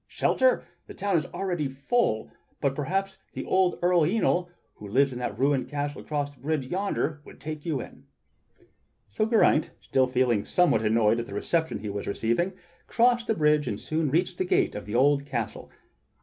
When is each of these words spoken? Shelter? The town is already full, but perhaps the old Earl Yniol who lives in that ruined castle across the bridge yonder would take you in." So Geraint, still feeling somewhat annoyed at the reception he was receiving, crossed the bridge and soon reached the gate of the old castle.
Shelter? 0.07 0.65
The 0.87 0.95
town 0.95 1.15
is 1.15 1.27
already 1.27 1.67
full, 1.67 2.31
but 2.59 2.73
perhaps 2.73 3.19
the 3.33 3.45
old 3.45 3.77
Earl 3.83 4.01
Yniol 4.01 4.49
who 4.73 4.87
lives 4.87 5.13
in 5.13 5.19
that 5.19 5.37
ruined 5.37 5.67
castle 5.69 6.01
across 6.01 6.33
the 6.33 6.41
bridge 6.41 6.65
yonder 6.65 7.21
would 7.23 7.39
take 7.39 7.67
you 7.67 7.79
in." 7.79 8.05
So 9.09 9.27
Geraint, 9.27 9.69
still 9.79 10.07
feeling 10.07 10.43
somewhat 10.43 10.81
annoyed 10.81 11.19
at 11.19 11.27
the 11.27 11.35
reception 11.35 11.77
he 11.81 11.89
was 11.91 12.07
receiving, 12.07 12.53
crossed 12.87 13.27
the 13.27 13.35
bridge 13.35 13.67
and 13.67 13.79
soon 13.79 14.09
reached 14.09 14.39
the 14.39 14.43
gate 14.45 14.73
of 14.73 14.87
the 14.87 14.95
old 14.95 15.23
castle. 15.27 15.69